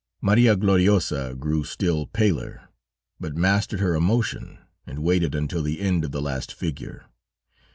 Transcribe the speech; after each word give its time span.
Maria 0.19 0.55
Gloriosa 0.55 1.35
grew 1.37 1.63
still 1.63 2.07
paler, 2.07 2.69
but 3.19 3.35
mastered 3.35 3.79
her 3.81 3.93
emotion 3.93 4.57
and 4.87 5.03
waited 5.03 5.35
until 5.35 5.61
the 5.61 5.79
end 5.79 6.03
of 6.03 6.11
the 6.11 6.23
last 6.23 6.51
figure. 6.51 7.05